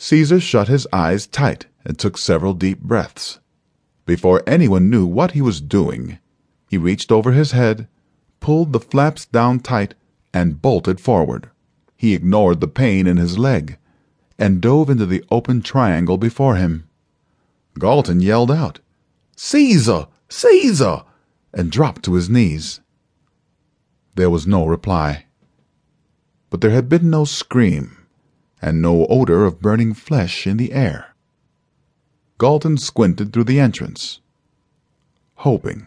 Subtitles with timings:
[0.00, 3.40] Caesar shut his eyes tight and took several deep breaths.
[4.06, 6.20] Before anyone knew what he was doing,
[6.70, 7.88] he reached over his head,
[8.38, 9.94] pulled the flaps down tight,
[10.32, 11.50] and bolted forward.
[11.96, 13.76] He ignored the pain in his leg
[14.38, 16.88] and dove into the open triangle before him.
[17.76, 18.78] Galton yelled out,
[19.36, 20.06] Caesar!
[20.28, 21.02] Caesar!
[21.52, 22.80] and dropped to his knees.
[24.14, 25.24] There was no reply.
[26.50, 27.96] But there had been no scream
[28.60, 31.14] and no odor of burning flesh in the air.
[32.38, 34.20] Galton squinted through the entrance,
[35.36, 35.86] hoping.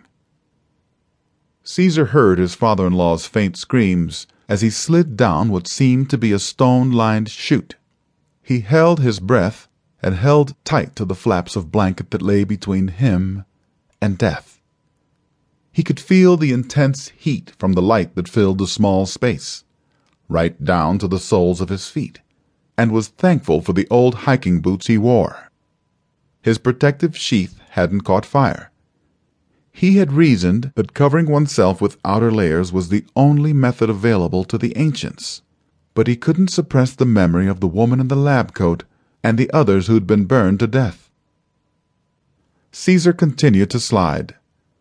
[1.64, 6.18] Caesar heard his father in law's faint screams as he slid down what seemed to
[6.18, 7.76] be a stone lined chute.
[8.42, 9.68] He held his breath
[10.02, 13.46] and held tight to the flaps of blanket that lay between him
[14.02, 14.60] and death.
[15.72, 19.64] He could feel the intense heat from the light that filled the small space,
[20.28, 22.20] right down to the soles of his feet
[22.78, 25.52] and was thankful for the old hiking boots he wore.
[26.42, 28.72] His protective sheath hadn't caught fire.
[29.72, 34.58] He had reasoned that covering oneself with outer layers was the only method available to
[34.58, 35.42] the ancients,
[35.94, 38.84] but he couldn't suppress the memory of the woman in the lab coat
[39.24, 41.10] and the others who'd been burned to death.
[42.72, 44.36] Caesar continued to slide.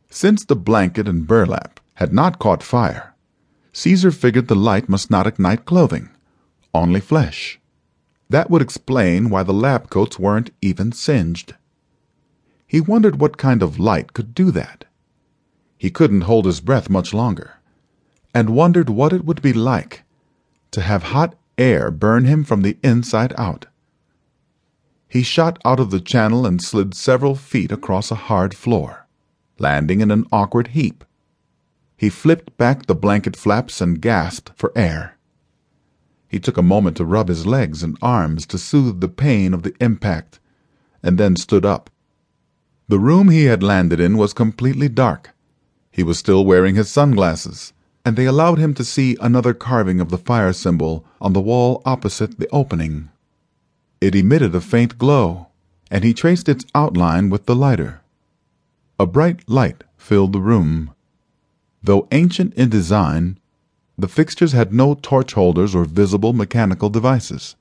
[0.09, 3.15] Since the blanket and burlap had not caught fire,
[3.73, 6.11] Caesar figured the light must not ignite clothing,
[6.75, 7.60] only flesh.
[8.31, 11.55] That would explain why the lab coats weren't even singed.
[12.65, 14.85] He wondered what kind of light could do that.
[15.77, 17.55] He couldn't hold his breath much longer,
[18.33, 20.05] and wondered what it would be like
[20.71, 23.67] to have hot air burn him from the inside out.
[25.09, 29.09] He shot out of the channel and slid several feet across a hard floor,
[29.59, 31.05] landing in an awkward heap.
[31.97, 35.17] He flipped back the blanket flaps and gasped for air.
[36.31, 39.65] He took a moment to rub his legs and arms to soothe the pain of
[39.65, 40.39] the impact,
[41.03, 41.91] and then stood up.
[42.87, 45.31] The room he had landed in was completely dark.
[45.91, 47.73] He was still wearing his sunglasses,
[48.05, 51.83] and they allowed him to see another carving of the fire symbol on the wall
[51.85, 53.09] opposite the opening.
[54.01, 55.49] It emitted a faint glow,
[55.91, 58.03] and he traced its outline with the lighter.
[59.01, 60.93] A bright light filled the room.
[61.83, 63.40] Though ancient in design,
[64.01, 67.57] the fixtures had no torch holders or visible mechanical devices.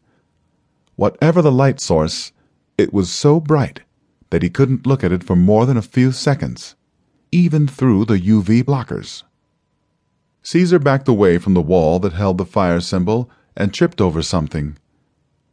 [0.96, 2.32] Whatever the light source,
[2.78, 3.82] it was so bright
[4.30, 6.76] that he couldn't look at it for more than a few seconds,
[7.32, 9.24] even through the UV blockers.
[10.44, 14.78] Caesar backed away from the wall that held the fire symbol and tripped over something.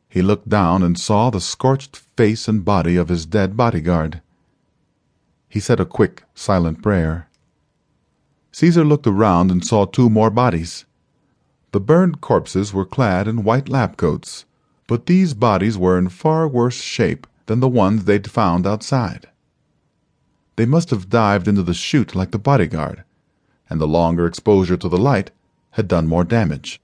[0.09, 4.23] He looked down and saw the scorched face and body of his dead bodyguard.
[5.49, 7.29] He said a quick, silent prayer.
[8.57, 10.87] Caesar looked around and saw two more bodies.
[11.73, 14.47] The burned corpses were clad in white lab coats,
[14.87, 19.29] but these bodies were in far worse shape than the ones they'd found outside.
[20.57, 23.05] They must have dived into the chute like the bodyguard,
[23.69, 25.31] and the longer exposure to the light
[25.73, 26.81] had done more damage.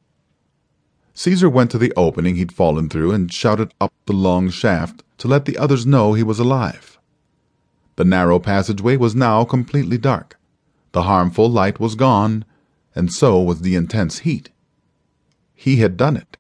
[1.15, 5.27] Caesar went to the opening he'd fallen through and shouted up the long shaft to
[5.27, 6.99] let the others know he was alive.
[7.97, 10.39] The narrow passageway was now completely dark.
[10.93, 12.45] The harmful light was gone,
[12.95, 14.51] and so was the intense heat.
[15.55, 16.37] He had done it.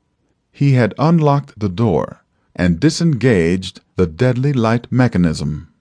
[0.51, 2.25] He had unlocked the door
[2.55, 5.72] and disengaged the deadly light mechanism.